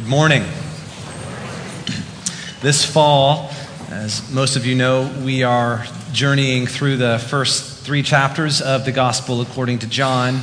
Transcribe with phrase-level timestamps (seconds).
[0.00, 0.44] Good morning.
[2.62, 3.50] This fall,
[3.90, 8.92] as most of you know, we are journeying through the first three chapters of the
[8.92, 10.40] Gospel according to John.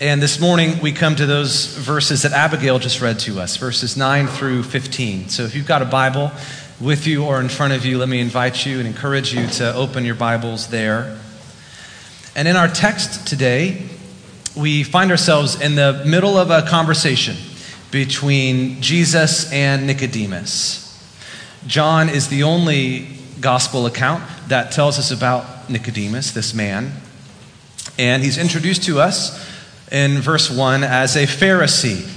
[0.00, 3.96] And this morning, we come to those verses that Abigail just read to us, verses
[3.96, 5.30] 9 through 15.
[5.30, 6.30] So if you've got a Bible
[6.80, 9.74] with you or in front of you, let me invite you and encourage you to
[9.74, 11.18] open your Bibles there.
[12.36, 13.84] And in our text today,
[14.54, 17.34] we find ourselves in the middle of a conversation
[17.92, 20.80] between Jesus and Nicodemus.
[21.66, 23.06] John is the only
[23.40, 26.92] gospel account that tells us about Nicodemus, this man.
[27.98, 29.38] And he's introduced to us
[29.92, 32.08] in verse 1 as a Pharisee,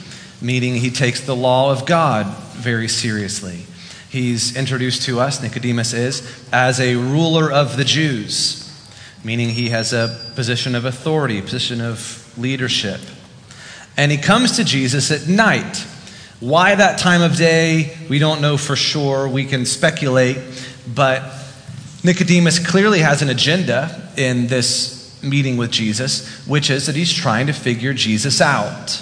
[0.42, 3.66] meaning he takes the law of God very seriously.
[4.10, 8.62] He's introduced to us, Nicodemus is, as a ruler of the Jews,
[9.26, 13.02] meaning he has a position of authority, position of leadership.
[13.98, 15.86] And he comes to Jesus at night.
[16.40, 19.28] Why that time of day, we don't know for sure.
[19.28, 20.38] We can speculate.
[20.94, 21.24] But
[22.04, 27.48] Nicodemus clearly has an agenda in this meeting with Jesus, which is that he's trying
[27.48, 29.02] to figure Jesus out.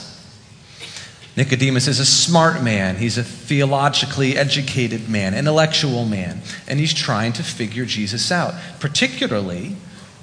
[1.36, 2.96] Nicodemus is a smart man.
[2.98, 8.54] He's a theologically educated man, intellectual man, and he's trying to figure Jesus out.
[8.80, 9.76] Particularly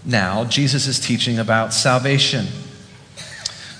[0.04, 2.46] now, Jesus is teaching about salvation.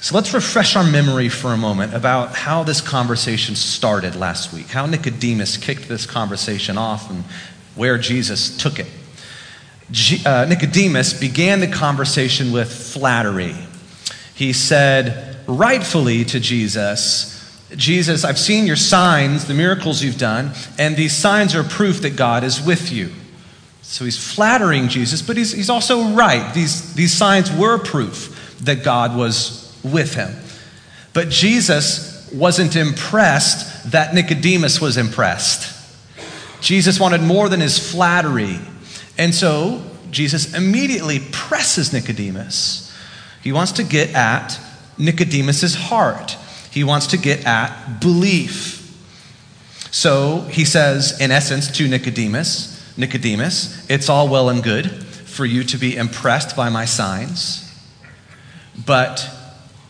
[0.02, 4.68] So let's refresh our memory for a moment about how this conversation started last week,
[4.68, 7.22] how Nicodemus kicked this conversation off, and
[7.74, 8.86] where Jesus took it.
[9.90, 13.54] G- uh, Nicodemus began the conversation with flattery.
[14.34, 17.36] He said, rightfully to Jesus,
[17.76, 22.16] Jesus, I've seen your signs, the miracles you've done, and these signs are proof that
[22.16, 23.10] God is with you.
[23.82, 26.54] So he's flattering Jesus, but he's, he's also right.
[26.54, 30.34] These, these signs were proof that God was with him.
[31.12, 35.76] But Jesus wasn't impressed that Nicodemus was impressed.
[36.60, 38.58] Jesus wanted more than his flattery.
[39.18, 42.94] And so Jesus immediately presses Nicodemus.
[43.42, 44.58] He wants to get at
[44.98, 46.36] Nicodemus's heart.
[46.70, 48.76] He wants to get at belief.
[49.90, 55.64] So he says, in essence, to Nicodemus, Nicodemus, it's all well and good for you
[55.64, 57.66] to be impressed by my signs,
[58.86, 59.28] but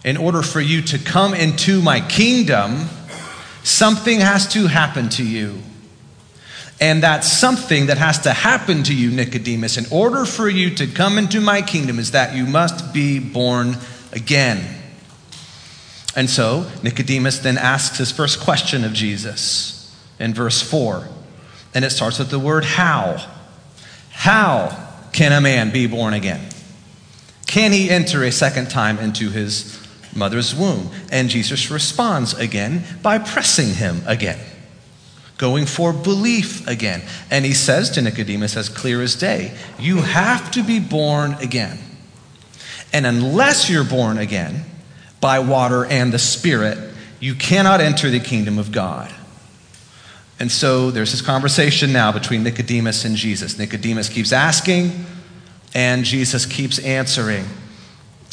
[0.05, 2.89] in order for you to come into my kingdom,
[3.63, 5.61] something has to happen to you.
[6.81, 10.87] And that something that has to happen to you, Nicodemus, in order for you to
[10.87, 13.77] come into my kingdom, is that you must be born
[14.13, 14.77] again.
[16.17, 21.07] And so, Nicodemus then asks his first question of Jesus in verse 4.
[21.75, 23.25] And it starts with the word how.
[24.11, 26.49] How can a man be born again?
[27.47, 29.77] Can he enter a second time into his
[30.15, 30.91] mother's womb.
[31.11, 34.39] And Jesus responds again by pressing him again,
[35.39, 37.03] going for belief again.
[37.31, 41.79] And he says to Nicodemus, as clear as day, You have to be born again.
[42.93, 44.65] And unless you're born again
[45.21, 46.79] by water and the Spirit,
[47.21, 49.15] you cannot enter the kingdom of God.
[50.41, 53.59] And so there's this conversation now between Nicodemus and Jesus.
[53.59, 55.05] Nicodemus keeps asking,
[55.75, 57.45] and Jesus keeps answering.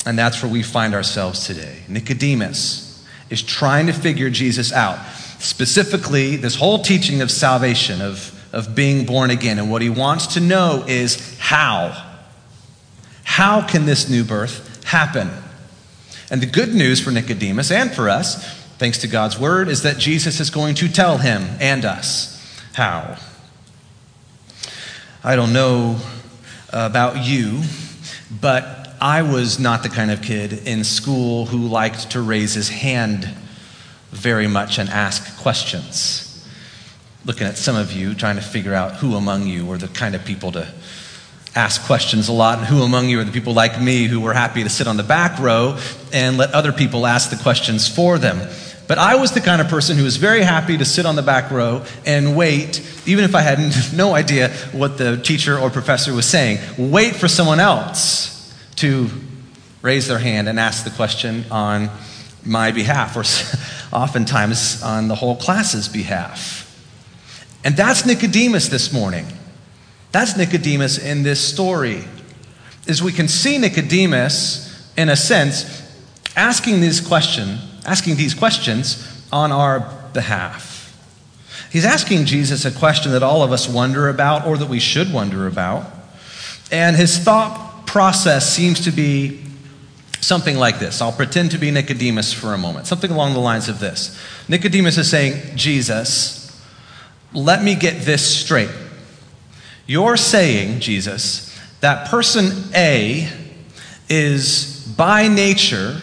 [0.05, 1.79] And that's where we find ourselves today.
[1.87, 4.97] Nicodemus is trying to figure Jesus out.
[5.39, 9.59] Specifically, this whole teaching of salvation, of, of being born again.
[9.59, 12.03] And what he wants to know is how.
[13.23, 15.29] How can this new birth happen?
[16.31, 18.43] And the good news for Nicodemus and for us,
[18.77, 22.33] thanks to God's word, is that Jesus is going to tell him and us
[22.73, 23.17] how.
[25.23, 25.99] I don't know
[26.71, 27.63] about you,
[28.29, 32.69] but I was not the kind of kid in school who liked to raise his
[32.69, 33.29] hand
[34.09, 36.23] very much and ask questions.
[37.23, 40.15] Looking at some of you, trying to figure out who among you were the kind
[40.15, 40.67] of people to
[41.53, 44.33] ask questions a lot, and who among you are the people like me who were
[44.33, 45.77] happy to sit on the back row
[46.11, 48.49] and let other people ask the questions for them.
[48.87, 51.21] But I was the kind of person who was very happy to sit on the
[51.21, 53.59] back row and wait, even if I had
[53.95, 58.36] no idea what the teacher or professor was saying, wait for someone else
[58.77, 59.09] to
[59.81, 61.89] raise their hand and ask the question on
[62.45, 63.21] my behalf, or
[63.95, 66.63] oftentimes on the whole class's behalf.
[67.63, 69.25] And that's Nicodemus this morning.
[70.11, 72.05] That's Nicodemus in this story.
[72.85, 75.83] Is we can see Nicodemus, in a sense,
[76.35, 79.81] asking these question, asking these questions on our
[80.13, 80.75] behalf.
[81.71, 85.11] He's asking Jesus a question that all of us wonder about or that we should
[85.11, 85.85] wonder about.
[86.71, 89.41] And his thought process seems to be
[90.21, 91.01] something like this.
[91.01, 92.85] I'll pretend to be Nicodemus for a moment.
[92.85, 94.19] Something along the lines of this.
[94.47, 96.61] Nicodemus is saying, Jesus,
[97.33, 98.69] let me get this straight.
[99.87, 103.29] You're saying, Jesus, that person A
[104.09, 106.01] is by nature,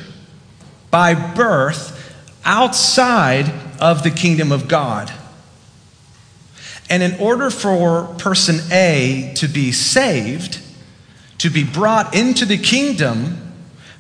[0.91, 2.01] by birth,
[2.45, 5.13] outside of the kingdom of God.
[6.89, 10.61] And in order for person A to be saved,
[11.45, 13.37] to be brought into the kingdom,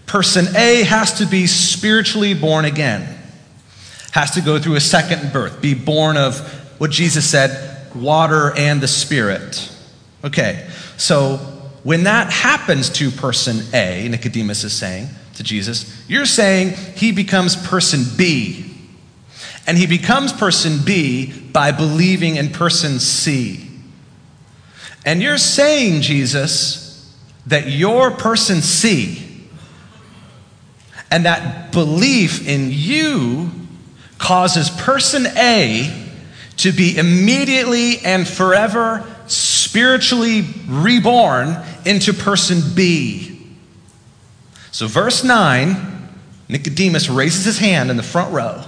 [0.07, 3.07] person A has to be spiritually born again,
[4.13, 6.39] has to go through a second birth, be born of
[6.81, 9.71] what Jesus said, water and the Spirit.
[10.25, 11.37] Okay, so
[11.83, 17.57] when that happens to person A, Nicodemus is saying to Jesus, you're saying he becomes
[17.57, 18.71] person B.
[19.67, 23.69] And he becomes person B by believing in person C.
[25.05, 26.84] And you're saying, Jesus,
[27.47, 29.23] that your person C
[31.11, 33.51] and that belief in you
[34.19, 36.09] causes person A
[36.57, 43.47] to be immediately and forever spiritually reborn into person B.
[44.71, 46.09] So, verse 9,
[46.49, 48.65] Nicodemus raises his hand in the front row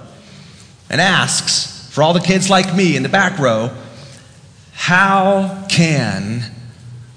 [0.88, 3.70] and asks, for all the kids like me in the back row,
[4.72, 6.44] how can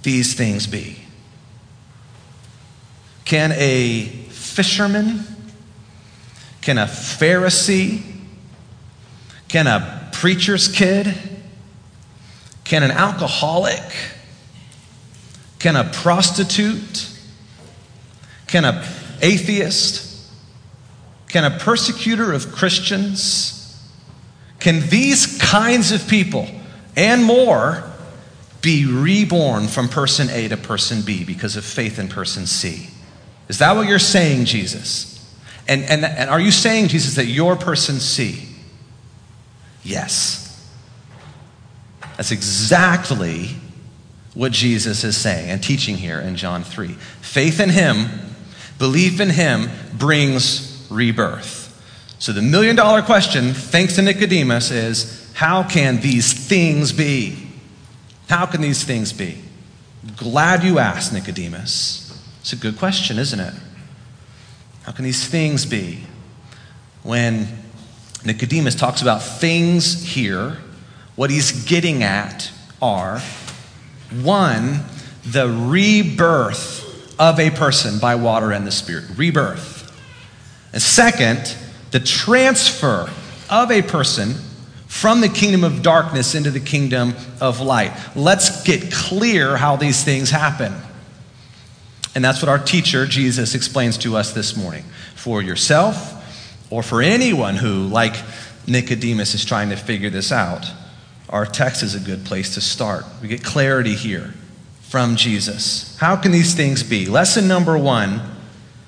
[0.04, 0.99] these things be?
[3.30, 5.24] Can a fisherman?
[6.62, 8.02] Can a Pharisee?
[9.48, 11.16] Can a preacher's kid?
[12.64, 13.84] Can an alcoholic?
[15.60, 17.08] Can a prostitute?
[18.48, 18.84] Can a
[19.22, 20.28] atheist?
[21.28, 23.80] Can a persecutor of Christians?
[24.60, 26.48] Can these kinds of people
[26.96, 27.84] and more
[28.64, 32.90] be reborn from person A to person B because of faith in person C?
[33.50, 35.08] Is that what you're saying, Jesus?
[35.68, 38.48] And, and, and are you saying, Jesus, that your person C?
[39.84, 40.46] Yes.
[42.16, 43.50] That's exactly
[44.34, 46.88] what Jesus is saying and teaching here in John 3.
[47.22, 48.08] Faith in Him,
[48.78, 51.66] belief in Him brings rebirth.
[52.20, 57.48] So the million dollar question, thanks to Nicodemus, is how can these things be?
[58.28, 59.42] How can these things be?
[60.18, 62.09] Glad you asked, Nicodemus.
[62.42, 63.54] It's a good question, isn't it?
[64.84, 66.04] How can these things be?
[67.04, 67.48] When
[68.26, 70.58] Nicodemus talks about things here,
[71.16, 72.52] what he's getting at
[72.82, 73.20] are
[74.22, 74.80] one,
[75.26, 79.06] the rebirth of a person by water and the Spirit.
[79.16, 79.86] Rebirth.
[80.72, 81.56] And second,
[81.92, 83.10] the transfer
[83.50, 84.36] of a person
[84.88, 87.92] from the kingdom of darkness into the kingdom of light.
[88.16, 90.74] Let's get clear how these things happen.
[92.16, 94.84] And that's what our teacher, Jesus, explains to us this morning.
[95.16, 96.16] For yourself,
[96.70, 98.16] or for anyone who, like
[98.68, 100.66] Nicodemus, is trying to figure this out,
[101.30, 103.06] our text is a good place to start.
[103.22, 104.34] We get clarity here
[104.82, 105.96] from Jesus.
[105.98, 107.06] How can these things be?
[107.06, 108.22] Lesson number one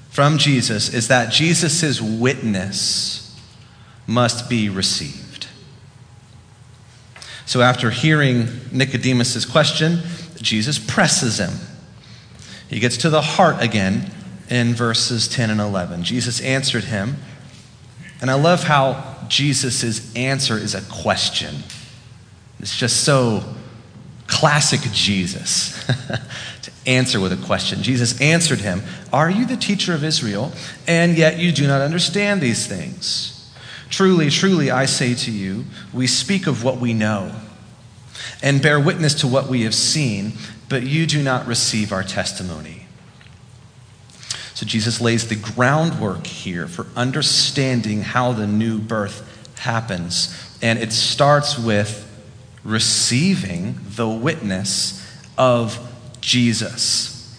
[0.10, 3.40] from Jesus is that Jesus' witness
[4.08, 5.48] must be received.
[7.46, 10.00] So, after hearing Nicodemus' question,
[10.38, 11.52] Jesus presses him.
[12.72, 14.10] He gets to the heart again
[14.50, 16.04] in verses 10 and 11.
[16.04, 17.18] Jesus answered him,
[18.22, 21.64] and I love how Jesus' answer is a question.
[22.60, 23.44] It's just so
[24.28, 25.86] classic Jesus
[26.62, 27.84] to answer with a question.
[27.84, 30.54] Jesus answered him, Are you the teacher of Israel,
[30.88, 33.54] and yet you do not understand these things?
[33.90, 37.36] Truly, truly, I say to you, we speak of what we know
[38.42, 40.34] and bear witness to what we have seen
[40.72, 42.86] but you do not receive our testimony.
[44.54, 49.28] So Jesus lays the groundwork here for understanding how the new birth
[49.60, 50.34] happens.
[50.62, 52.08] And it starts with
[52.64, 55.06] receiving the witness
[55.38, 55.78] of
[56.22, 57.38] Jesus.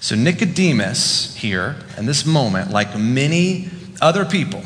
[0.00, 3.68] So Nicodemus here, in this moment, like many
[4.00, 4.62] other people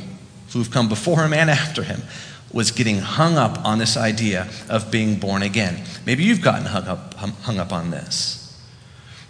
[0.52, 2.00] who've come before him and after him,
[2.52, 5.84] was getting hung up on this idea of being born again.
[6.06, 8.38] Maybe you've gotten hung up, hung up on this.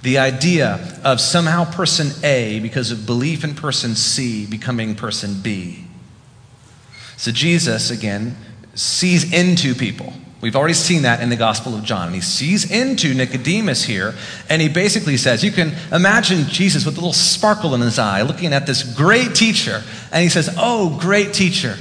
[0.03, 5.85] The idea of somehow person A, because of belief in person C, becoming person B.
[7.17, 8.37] So Jesus, again,
[8.75, 10.13] sees into people.
[10.41, 12.07] We've already seen that in the Gospel of John.
[12.07, 14.15] And he sees into Nicodemus here,
[14.49, 18.23] and he basically says, You can imagine Jesus with a little sparkle in his eye,
[18.23, 19.83] looking at this great teacher,
[20.13, 21.77] and he says, Oh, great teacher.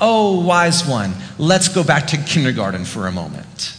[0.00, 3.76] Oh, wise one, let's go back to kindergarten for a moment.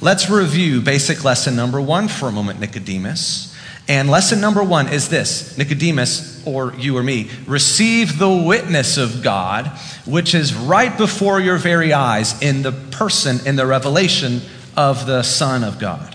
[0.00, 3.56] Let's review basic lesson number one for a moment, Nicodemus.
[3.88, 9.22] And lesson number one is this Nicodemus, or you or me, receive the witness of
[9.22, 9.66] God,
[10.04, 14.42] which is right before your very eyes in the person, in the revelation
[14.76, 16.14] of the Son of God.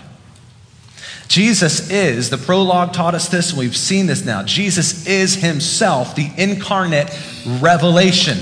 [1.26, 4.44] Jesus is, the prologue taught us this, and we've seen this now.
[4.44, 7.10] Jesus is himself the incarnate
[7.60, 8.38] revelation.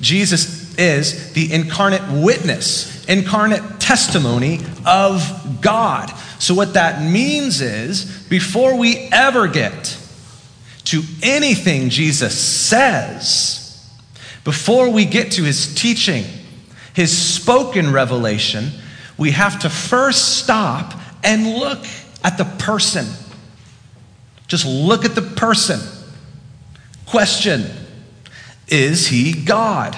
[0.00, 6.10] Jesus is the incarnate witness, incarnate testimony of God.
[6.38, 9.98] So, what that means is, before we ever get
[10.84, 13.62] to anything Jesus says,
[14.44, 16.24] before we get to his teaching,
[16.94, 18.70] his spoken revelation,
[19.18, 21.84] we have to first stop and look
[22.22, 23.06] at the person.
[24.46, 25.80] Just look at the person.
[27.06, 27.64] Question
[28.68, 29.96] Is he God?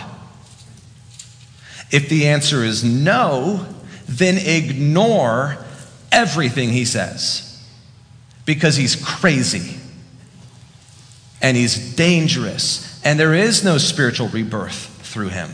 [1.90, 3.66] If the answer is no,
[4.06, 5.56] then ignore
[6.12, 7.44] everything he says
[8.44, 9.78] because he's crazy
[11.40, 15.50] and he's dangerous and there is no spiritual rebirth through him.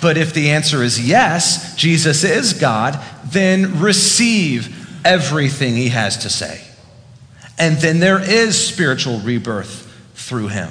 [0.00, 6.30] But if the answer is yes, Jesus is God, then receive everything he has to
[6.30, 6.60] say.
[7.58, 10.70] And then there is spiritual rebirth through him.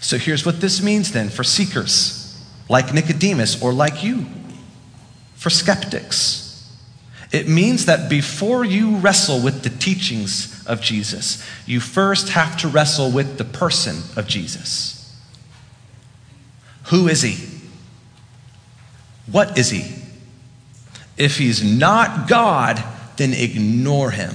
[0.00, 2.18] So here's what this means then for seekers
[2.68, 4.26] like Nicodemus or like you,
[5.34, 6.44] for skeptics.
[7.30, 12.68] It means that before you wrestle with the teachings of Jesus, you first have to
[12.68, 14.94] wrestle with the person of Jesus.
[16.84, 17.36] Who is he?
[19.30, 20.02] What is he?
[21.18, 22.82] If he's not God,
[23.16, 24.34] then ignore him.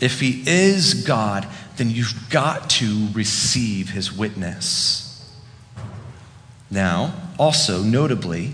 [0.00, 5.00] If he is God, then you've got to receive his witness.
[6.70, 8.52] Now, also, notably,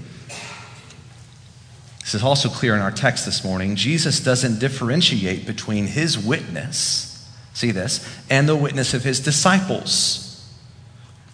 [2.00, 7.30] this is also clear in our text this morning Jesus doesn't differentiate between his witness,
[7.54, 10.26] see this, and the witness of his disciples.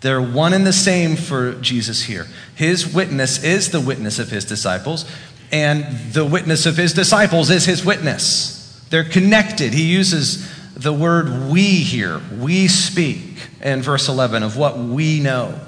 [0.02, 2.26] They're one and the same for Jesus here.
[2.54, 5.10] His witness is the witness of his disciples,
[5.50, 8.84] and the witness of his disciples is his witness.
[8.90, 9.72] They're connected.
[9.72, 12.20] He uses the word we here.
[12.38, 13.20] We speak
[13.62, 15.58] in verse 11 of what we know.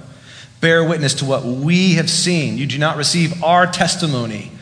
[0.60, 2.58] Bear witness to what we have seen.
[2.58, 4.52] You do not receive our testimony.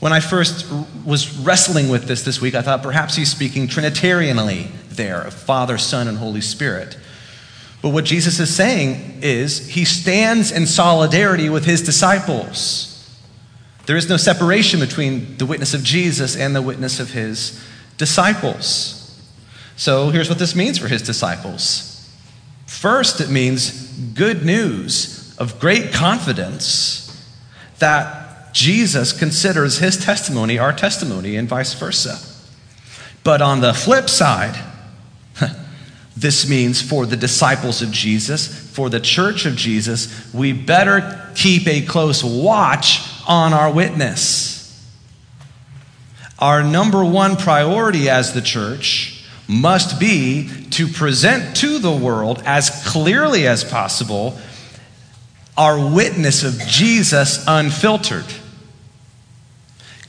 [0.00, 0.66] When I first
[1.04, 5.76] was wrestling with this this week, I thought perhaps he's speaking Trinitarianly there of Father,
[5.76, 6.96] Son, and Holy Spirit.
[7.82, 12.90] But what Jesus is saying is he stands in solidarity with his disciples.
[13.84, 17.62] There is no separation between the witness of Jesus and the witness of his
[17.98, 19.03] disciples.
[19.76, 21.90] So here's what this means for his disciples.
[22.66, 27.00] First, it means good news of great confidence
[27.78, 32.18] that Jesus considers his testimony our testimony and vice versa.
[33.24, 34.56] But on the flip side,
[36.16, 41.66] this means for the disciples of Jesus, for the church of Jesus, we better keep
[41.66, 44.52] a close watch on our witness.
[46.38, 49.13] Our number one priority as the church
[49.46, 54.38] must be to present to the world as clearly as possible
[55.56, 58.24] our witness of Jesus unfiltered.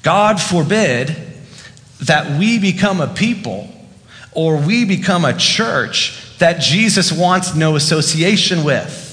[0.01, 1.15] God forbid
[2.01, 3.70] that we become a people
[4.32, 9.04] or we become a church that Jesus wants no association with.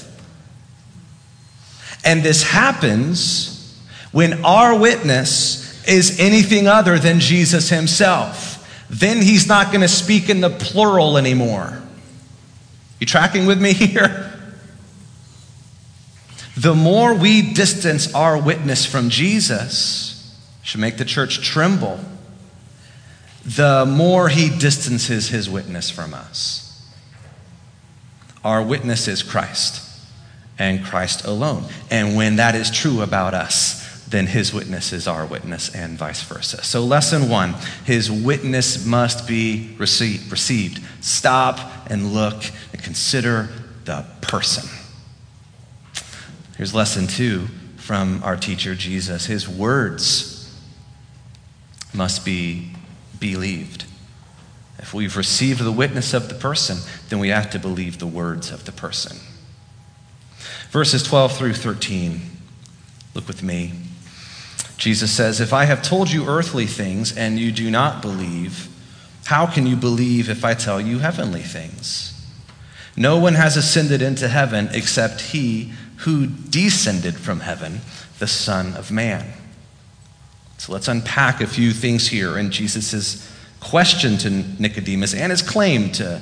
[2.03, 3.79] And this happens
[4.11, 8.59] when our witness is anything other than Jesus himself.
[8.93, 11.81] Then he's not going to speak in the plural anymore.
[12.99, 14.31] You tracking with me here?
[16.55, 21.99] The more we distance our witness from Jesus, should make the church tremble,
[23.43, 26.87] the more he distances his witness from us.
[28.43, 29.81] Our witness is Christ
[30.59, 31.65] and Christ alone.
[31.89, 33.82] And when that is true about us,
[34.13, 36.63] then his witness is our witness, and vice versa.
[36.63, 40.31] So, lesson one his witness must be received.
[40.31, 40.83] received.
[41.01, 43.49] Stop and look and consider
[43.85, 44.69] the person.
[46.57, 50.61] Here's lesson two from our teacher Jesus his words
[51.91, 52.69] must be
[53.19, 53.85] believed.
[54.77, 56.77] If we've received the witness of the person,
[57.09, 59.17] then we have to believe the words of the person.
[60.69, 62.21] Verses 12 through 13.
[63.15, 63.73] Look with me.
[64.77, 68.67] Jesus says, If I have told you earthly things and you do not believe,
[69.25, 72.09] how can you believe if I tell you heavenly things?
[72.95, 77.81] No one has ascended into heaven except he who descended from heaven,
[78.19, 79.33] the Son of Man.
[80.57, 85.91] So let's unpack a few things here in Jesus' question to Nicodemus and his claim
[85.93, 86.21] to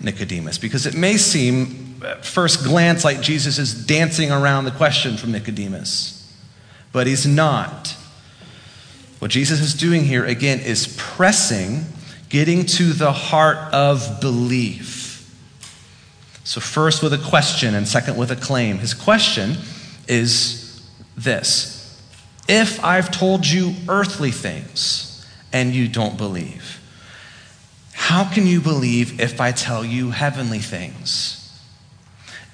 [0.00, 5.16] Nicodemus, because it may seem at first glance like Jesus is dancing around the question
[5.16, 6.23] from Nicodemus,
[6.94, 7.96] but he's not.
[9.18, 11.84] What Jesus is doing here, again, is pressing,
[12.28, 15.28] getting to the heart of belief.
[16.44, 18.78] So, first with a question, and second with a claim.
[18.78, 19.56] His question
[20.06, 22.00] is this
[22.48, 26.80] If I've told you earthly things and you don't believe,
[27.92, 31.40] how can you believe if I tell you heavenly things?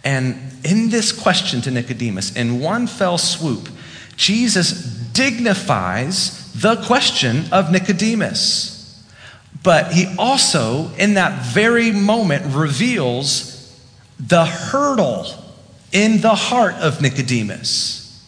[0.03, 3.69] And in this question to Nicodemus, in one fell swoop,
[4.21, 4.73] Jesus
[5.15, 9.03] dignifies the question of Nicodemus.
[9.63, 13.75] But he also, in that very moment, reveals
[14.19, 15.25] the hurdle
[15.91, 18.23] in the heart of Nicodemus.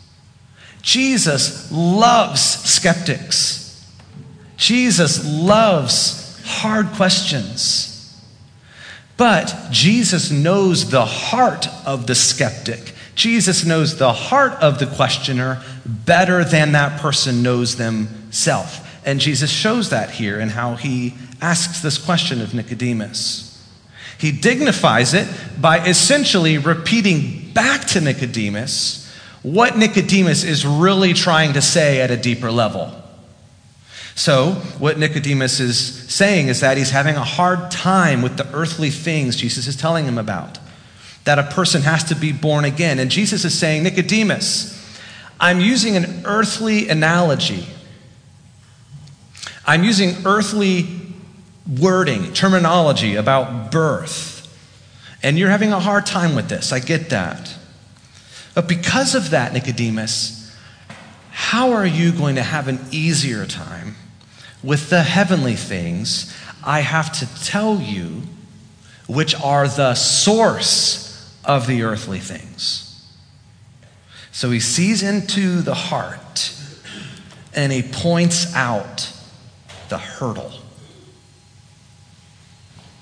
[0.81, 3.87] Jesus loves skeptics.
[4.57, 8.19] Jesus loves hard questions.
[9.19, 12.95] But Jesus knows the heart of the skeptic.
[13.15, 18.81] Jesus knows the heart of the questioner better than that person knows themselves.
[19.05, 23.49] And Jesus shows that here in how he asks this question of Nicodemus.
[24.19, 25.29] He dignifies it
[25.61, 29.03] by essentially repeating back to Nicodemus
[29.43, 32.95] what Nicodemus is really trying to say at a deeper level.
[34.15, 35.79] So, what Nicodemus is
[36.13, 40.05] saying is that he's having a hard time with the earthly things Jesus is telling
[40.05, 40.59] him about,
[41.25, 42.99] that a person has to be born again.
[42.99, 44.79] And Jesus is saying, Nicodemus,
[45.39, 47.67] I'm using an earthly analogy.
[49.67, 50.87] I'm using earthly
[51.81, 54.31] wording, terminology about birth.
[55.23, 56.73] And you're having a hard time with this.
[56.73, 57.55] I get that.
[58.55, 60.57] But because of that, Nicodemus,
[61.31, 63.95] how are you going to have an easier time
[64.63, 68.23] with the heavenly things I have to tell you,
[69.09, 71.12] which are the source
[71.45, 72.89] of the earthly things?
[74.31, 76.55] So he sees into the heart
[77.55, 79.13] and he points out
[79.89, 80.53] the hurdle.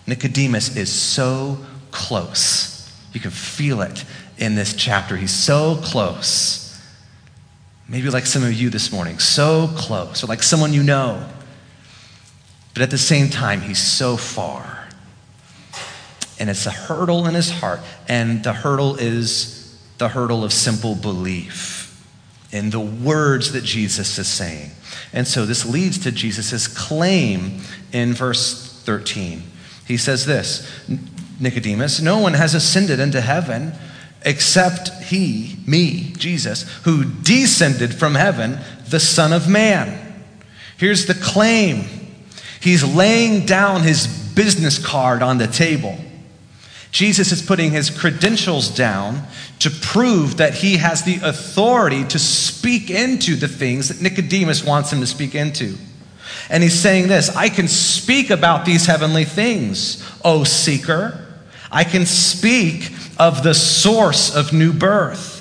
[0.07, 1.59] Nicodemus is so
[1.93, 2.93] close.
[3.13, 4.05] You can feel it
[4.39, 5.17] in this chapter.
[5.17, 6.67] He's so close.
[7.89, 11.29] Maybe like some of you this morning, so close, or like someone you know.
[12.75, 14.70] But at the same time, he's so far.
[16.41, 17.81] And it's a hurdle in his heart.
[18.09, 21.87] And the hurdle is the hurdle of simple belief
[22.51, 24.71] in the words that Jesus is saying.
[25.13, 27.61] And so this leads to Jesus' claim
[27.93, 29.43] in verse 13.
[29.87, 30.69] He says this
[31.39, 33.73] Nicodemus, no one has ascended into heaven
[34.23, 40.25] except he, me, Jesus, who descended from heaven, the Son of Man.
[40.77, 41.85] Here's the claim
[42.61, 45.99] He's laying down his business card on the table.
[46.91, 49.23] Jesus is putting his credentials down
[49.61, 54.93] to prove that he has the authority to speak into the things that Nicodemus wants
[54.93, 55.77] him to speak into.
[56.49, 61.27] And he's saying this I can speak about these heavenly things, O seeker.
[61.71, 65.37] I can speak of the source of new birth.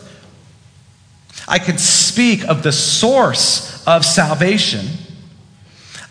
[1.47, 4.87] I can speak of the source of salvation.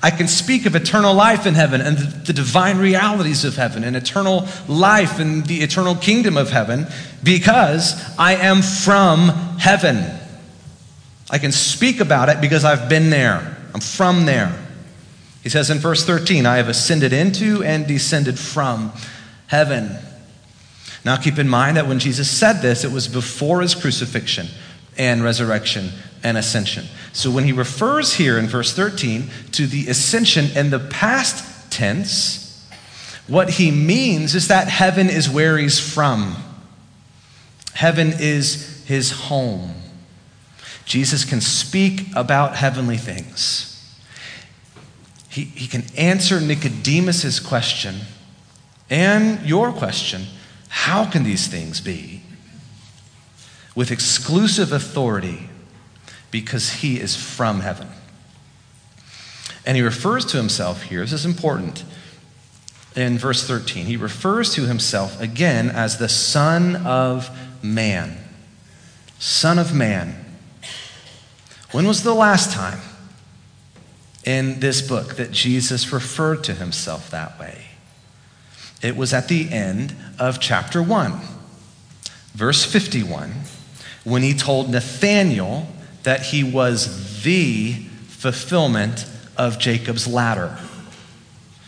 [0.03, 3.97] I can speak of eternal life in heaven and the divine realities of heaven and
[3.97, 6.87] eternal life in the eternal kingdom of heaven
[7.23, 10.05] because I am from heaven.
[11.31, 13.57] I can speak about it because I've been there.
[13.75, 14.57] I'm from there.
[15.43, 18.93] He says in verse 13, I have ascended into and descended from
[19.49, 19.97] heaven.
[21.05, 24.47] Now keep in mind that when Jesus said this, it was before his crucifixion
[24.97, 25.91] and resurrection
[26.23, 26.87] and ascension.
[27.13, 32.69] So when he refers here in verse 13 to the ascension in the past tense,
[33.27, 36.37] what he means is that heaven is where he's from.
[37.75, 39.75] Heaven is his home.
[40.85, 43.65] Jesus can speak about heavenly things.
[45.29, 47.97] He, he can answer Nicodemus's question
[48.91, 50.27] and your question
[50.69, 52.23] how can these things be?
[53.75, 55.48] With exclusive authority
[56.31, 57.89] because he is from heaven.
[59.65, 61.85] And he refers to himself here, this is important,
[62.97, 63.87] in verse 13.
[63.87, 67.31] He refers to himself again as the Son of
[67.63, 68.19] Man.
[69.19, 70.25] Son of Man.
[71.71, 72.81] When was the last time
[74.29, 77.65] in this book that Jesus referred to himself that way.
[78.83, 81.19] It was at the end of chapter 1,
[82.35, 83.33] verse 51,
[84.05, 85.67] when he told Nathanael
[86.03, 89.07] that he was the fulfillment
[89.37, 90.59] of Jacob's ladder.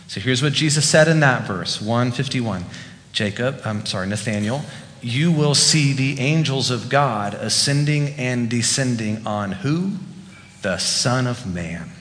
[0.07, 2.65] So here's what Jesus said in that verse 151
[3.13, 4.61] Jacob, I'm sorry, Nathaniel,
[5.01, 9.93] you will see the angels of God ascending and descending on who?
[10.61, 11.91] The Son of Man.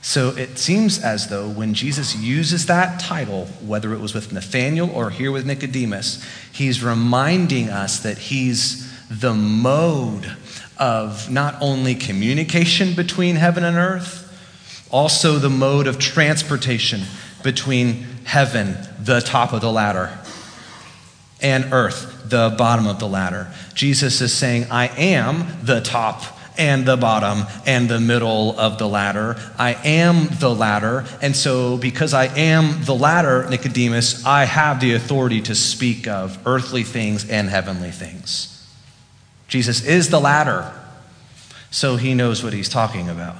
[0.00, 4.90] So it seems as though when Jesus uses that title, whether it was with Nathaniel
[4.90, 10.36] or here with Nicodemus, he's reminding us that he's the mode
[10.78, 14.24] of not only communication between heaven and earth,
[14.90, 17.02] also the mode of transportation
[17.42, 20.18] between heaven, the top of the ladder,
[21.40, 23.52] and earth, the bottom of the ladder.
[23.74, 26.22] Jesus is saying, I am the top
[26.58, 29.36] and the bottom and the middle of the ladder.
[29.56, 31.06] I am the ladder.
[31.22, 36.38] And so, because I am the ladder, Nicodemus, I have the authority to speak of
[36.46, 38.57] earthly things and heavenly things.
[39.48, 40.72] Jesus is the ladder,
[41.70, 43.36] so he knows what he's talking about.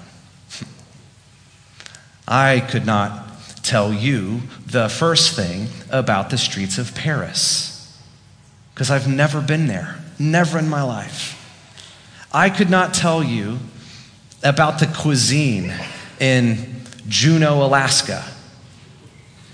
[2.29, 3.29] I could not
[3.63, 7.75] tell you the first thing about the streets of Paris
[8.73, 11.35] because I've never been there, never in my life.
[12.33, 13.59] I could not tell you
[14.43, 15.73] about the cuisine
[16.21, 18.25] in Juneau, Alaska.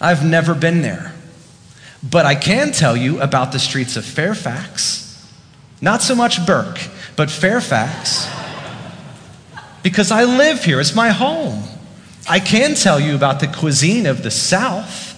[0.01, 1.15] I've never been there.
[2.03, 5.04] But I can tell you about the streets of Fairfax.
[5.85, 6.81] Not so much Burke,
[7.15, 8.27] but Fairfax.
[9.83, 11.63] Because I live here, it's my home.
[12.27, 15.11] I can tell you about the cuisine of the South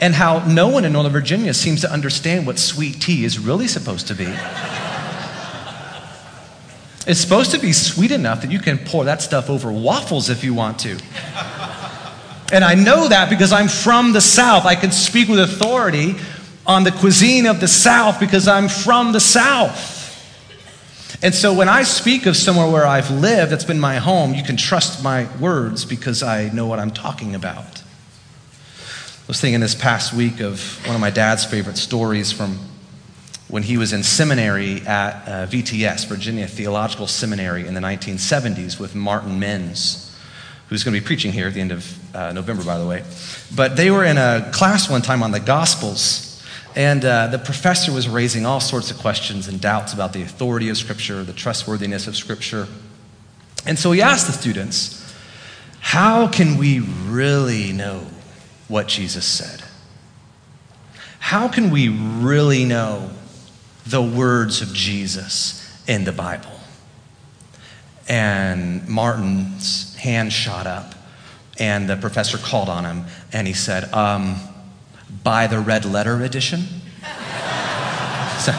[0.00, 3.66] and how no one in Northern Virginia seems to understand what sweet tea is really
[3.66, 4.26] supposed to be.
[7.06, 10.44] it's supposed to be sweet enough that you can pour that stuff over waffles if
[10.44, 10.98] you want to.
[12.52, 14.66] And I know that because I'm from the South.
[14.66, 16.16] I can speak with authority
[16.68, 19.96] on the cuisine of the South because I'm from the South.
[21.22, 24.44] And so when I speak of somewhere where I've lived, that's been my home, you
[24.44, 27.82] can trust my words because I know what I'm talking about.
[28.78, 32.58] I was thinking this past week of one of my dad's favorite stories from
[33.48, 38.94] when he was in seminary at uh, VTS, Virginia Theological Seminary, in the 1970s with
[38.94, 40.14] Martyn Minns,
[40.68, 43.02] who's going to be preaching here at the end of uh, November, by the way.
[43.56, 46.27] But they were in a class one time on the Gospels.
[46.78, 50.68] And uh, the professor was raising all sorts of questions and doubts about the authority
[50.68, 52.68] of Scripture, the trustworthiness of Scripture.
[53.66, 55.12] And so he asked the students,
[55.80, 58.06] How can we really know
[58.68, 59.64] what Jesus said?
[61.18, 63.10] How can we really know
[63.84, 66.60] the words of Jesus in the Bible?
[68.08, 70.94] And Martyn's hand shot up,
[71.58, 74.36] and the professor called on him, and he said, um,
[75.22, 76.60] buy the red letter edition.
[78.38, 78.52] so,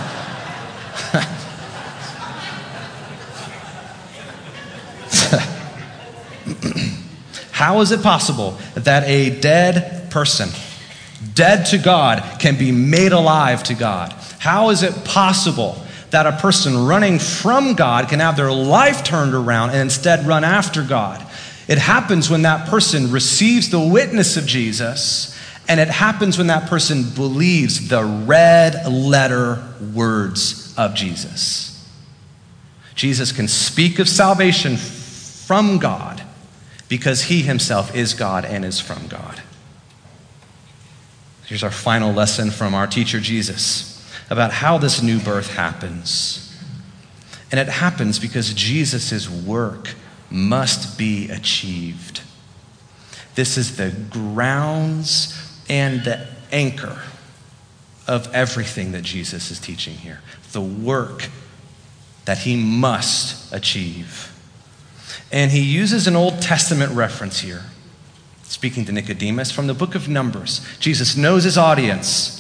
[7.60, 10.48] How is it possible that a dead person,
[11.34, 14.14] dead to God, can be made alive to God?
[14.40, 15.78] How is it possible
[16.12, 20.46] that a person running from God can have their life turned around and instead run
[20.46, 21.22] after God?
[21.68, 25.38] It happens when that person receives the witness of Jesus
[25.70, 31.88] and it happens when that person believes the red letter words of Jesus.
[32.96, 36.24] Jesus can speak of salvation from God
[36.90, 39.44] because he himself is God and is from God.
[41.46, 43.96] Here's our final lesson from our teacher Jesus
[44.32, 46.46] about how this new birth happens.
[47.52, 49.94] And it happens because Jesus' work
[50.32, 52.22] must be achieved.
[53.36, 55.39] This is the grounds
[55.70, 57.00] and the anchor
[58.08, 60.20] of everything that Jesus is teaching here
[60.52, 61.30] the work
[62.26, 64.36] that he must achieve.
[65.32, 67.66] And he uses an Old Testament reference here,
[68.44, 70.66] speaking to Nicodemus from the book of Numbers.
[70.80, 72.36] Jesus knows his audience,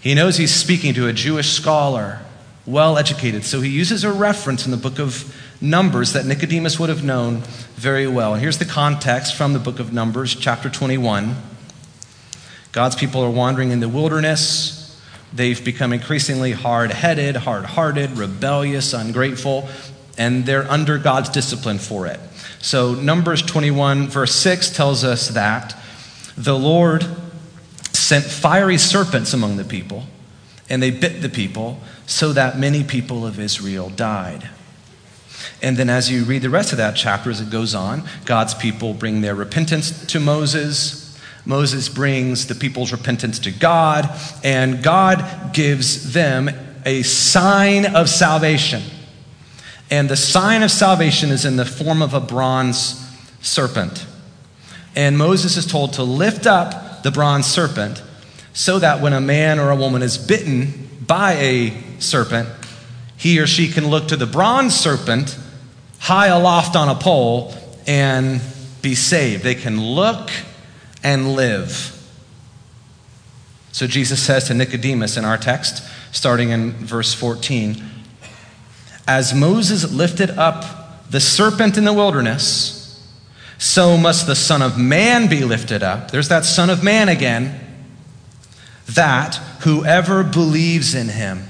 [0.00, 2.20] he knows he's speaking to a Jewish scholar,
[2.66, 3.44] well educated.
[3.44, 7.42] So he uses a reference in the book of Numbers that Nicodemus would have known
[7.74, 8.34] very well.
[8.34, 11.34] And here's the context from the book of Numbers, chapter 21.
[12.72, 15.00] God's people are wandering in the wilderness.
[15.32, 19.68] They've become increasingly hard headed, hard hearted, rebellious, ungrateful,
[20.16, 22.20] and they're under God's discipline for it.
[22.60, 25.76] So, Numbers 21, verse 6 tells us that
[26.36, 27.06] the Lord
[27.92, 30.04] sent fiery serpents among the people,
[30.68, 34.48] and they bit the people, so that many people of Israel died.
[35.62, 38.54] And then, as you read the rest of that chapter, as it goes on, God's
[38.54, 41.07] people bring their repentance to Moses.
[41.48, 44.08] Moses brings the people's repentance to God,
[44.44, 46.50] and God gives them
[46.84, 48.82] a sign of salvation.
[49.90, 53.02] And the sign of salvation is in the form of a bronze
[53.40, 54.06] serpent.
[54.94, 58.02] And Moses is told to lift up the bronze serpent
[58.52, 62.46] so that when a man or a woman is bitten by a serpent,
[63.16, 65.38] he or she can look to the bronze serpent
[65.98, 67.54] high aloft on a pole
[67.86, 68.42] and
[68.82, 69.42] be saved.
[69.42, 70.30] They can look
[71.02, 71.94] and live.
[73.72, 75.82] So Jesus says to Nicodemus in our text,
[76.12, 77.82] starting in verse 14,
[79.06, 82.78] As Moses lifted up the serpent in the wilderness,
[83.58, 86.10] so must the Son of Man be lifted up.
[86.10, 87.58] There's that Son of Man again.
[88.86, 91.48] That whoever believes in him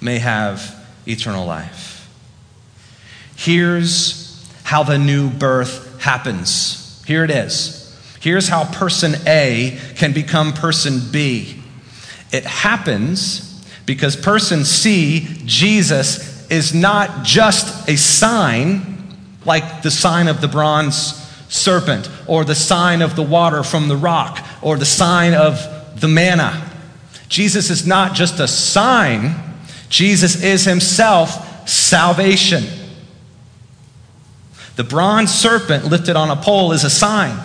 [0.00, 2.08] may have eternal life.
[3.36, 6.79] Here's how the new birth happens.
[7.10, 7.92] Here it is.
[8.20, 11.60] Here's how person A can become person B.
[12.30, 20.40] It happens because person C, Jesus, is not just a sign like the sign of
[20.40, 21.16] the bronze
[21.48, 25.58] serpent, or the sign of the water from the rock, or the sign of
[26.00, 26.64] the manna.
[27.28, 29.34] Jesus is not just a sign,
[29.88, 32.79] Jesus is himself salvation.
[34.76, 37.38] The bronze serpent lifted on a pole is a sign,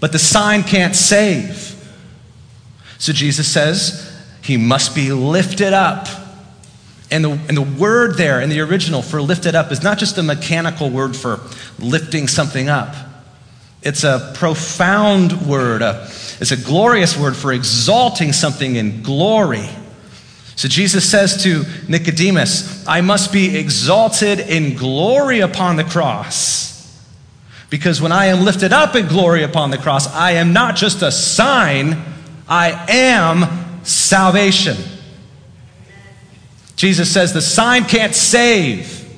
[0.00, 1.76] but the sign can't save.
[2.98, 4.06] So Jesus says
[4.42, 6.08] he must be lifted up
[7.10, 10.16] and the, and the word there in the original for lifted up is not just
[10.18, 11.40] a mechanical word for
[11.78, 12.94] lifting something up,
[13.82, 15.82] it's a profound word.
[15.82, 16.04] A,
[16.40, 19.68] it's a glorious word for exalting something in glory.
[20.60, 27.02] So Jesus says to Nicodemus, I must be exalted in glory upon the cross.
[27.70, 31.00] Because when I am lifted up in glory upon the cross, I am not just
[31.00, 32.04] a sign,
[32.46, 34.76] I am salvation.
[36.76, 39.10] Jesus says the sign can't save,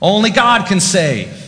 [0.00, 1.45] only God can save.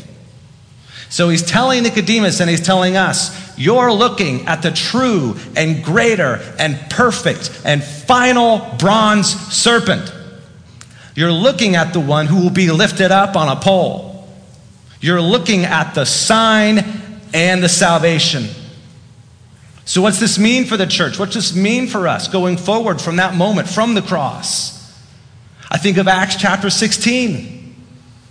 [1.10, 6.40] So he's telling Nicodemus and he's telling us, you're looking at the true and greater
[6.58, 10.12] and perfect and final bronze serpent.
[11.14, 14.28] You're looking at the one who will be lifted up on a pole.
[15.00, 16.84] You're looking at the sign
[17.32, 18.46] and the salvation.
[19.84, 21.18] So, what's this mean for the church?
[21.18, 24.78] What's this mean for us going forward from that moment, from the cross?
[25.70, 27.74] I think of Acts chapter 16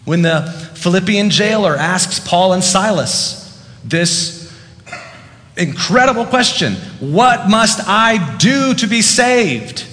[0.06, 3.44] when the Philippian jailer asks Paul and Silas
[3.84, 4.54] this
[5.58, 9.86] incredible question What must I do to be saved?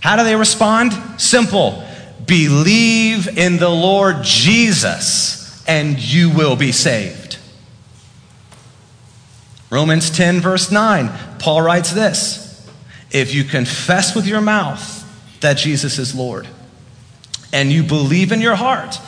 [0.00, 0.92] How do they respond?
[1.20, 1.84] Simple
[2.26, 7.38] believe in the Lord Jesus, and you will be saved.
[9.68, 12.68] Romans 10, verse 9, Paul writes this
[13.12, 14.96] If you confess with your mouth
[15.40, 16.48] that Jesus is Lord,
[17.52, 19.00] and you believe in your heart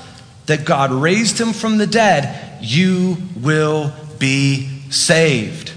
[0.46, 5.72] that God raised him from the dead, you will be saved.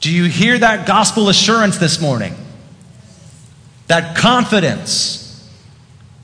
[0.00, 2.34] Do you hear that gospel assurance this morning?
[3.86, 5.20] That confidence.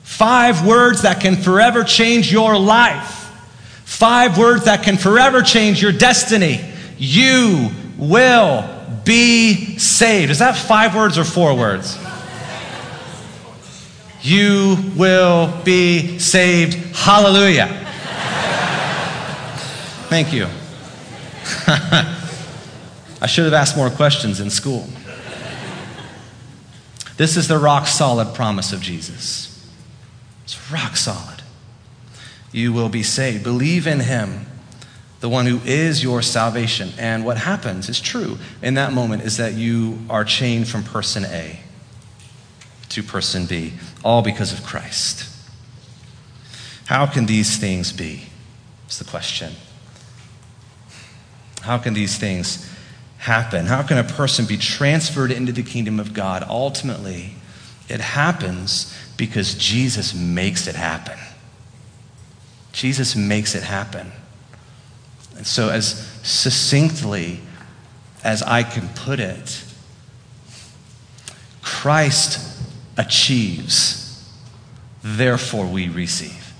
[0.02, 3.16] Five words that can forever change your life.
[3.84, 6.60] Five words that can forever change your destiny.
[6.98, 8.68] You will
[9.04, 10.30] be saved.
[10.30, 11.96] Is that five words or four words?
[14.22, 16.74] You will be saved.
[16.96, 17.68] Hallelujah.
[20.08, 20.46] Thank you.
[23.22, 24.88] I should have asked more questions in school.
[27.16, 29.68] This is the rock solid promise of Jesus.
[30.44, 31.42] It's rock solid.
[32.52, 33.44] You will be saved.
[33.44, 34.46] Believe in him,
[35.20, 36.90] the one who is your salvation.
[36.98, 41.24] And what happens is true in that moment is that you are chained from person
[41.26, 41.60] A
[42.90, 43.72] to person B,
[44.04, 45.28] all because of Christ.
[46.86, 48.24] How can these things be?
[48.88, 49.52] Is the question.
[51.62, 52.68] How can these things
[53.18, 53.66] happen?
[53.66, 56.44] How can a person be transferred into the kingdom of God?
[56.48, 57.34] Ultimately,
[57.88, 61.18] it happens because Jesus makes it happen.
[62.72, 64.10] Jesus makes it happen.
[65.36, 67.40] And so, as succinctly
[68.24, 69.64] as I can put it,
[71.62, 72.49] Christ
[73.00, 74.30] achieves,
[75.02, 76.52] therefore we receive.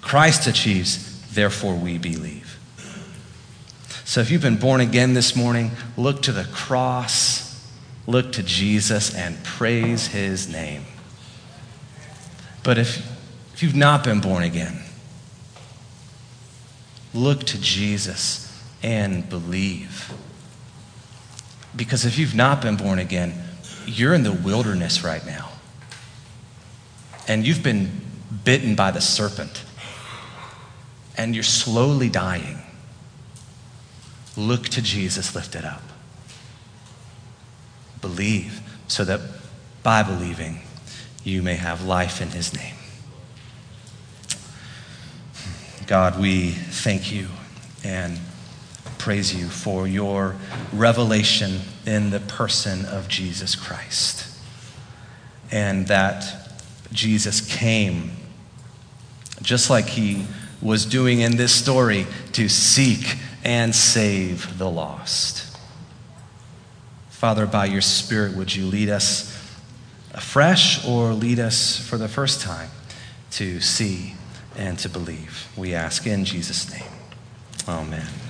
[0.00, 2.58] Christ achieves, therefore we believe.
[4.04, 7.72] So if you've been born again this morning, look to the cross,
[8.06, 10.84] look to Jesus, and praise his name.
[12.64, 12.98] But if,
[13.54, 14.82] if you've not been born again,
[17.14, 18.50] look to Jesus
[18.82, 20.12] and believe.
[21.76, 23.34] Because if you've not been born again,
[23.86, 25.50] you're in the wilderness right now.
[27.26, 28.00] And you've been
[28.44, 29.64] bitten by the serpent.
[31.16, 32.58] and you're slowly dying,
[34.36, 35.82] look to Jesus lifted up.
[38.00, 39.20] Believe so that
[39.82, 40.60] by believing,
[41.22, 42.74] you may have life in his name.
[45.86, 47.28] God, we thank you
[47.84, 48.18] and
[49.04, 50.34] praise you for your
[50.72, 54.26] revelation in the person of Jesus Christ.
[55.52, 56.24] And that
[56.90, 58.12] Jesus came,
[59.42, 60.24] just like he
[60.62, 65.54] was doing in this story, to seek and save the lost.
[67.10, 69.38] Father, by your Spirit, would you lead us
[70.14, 72.70] afresh or lead us for the first time
[73.32, 74.14] to see
[74.56, 75.46] and to believe?
[75.58, 76.90] We ask in Jesus' name.
[77.68, 78.23] Amen.